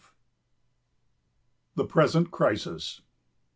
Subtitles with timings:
[1.75, 3.01] THE PRESENT CRISIS.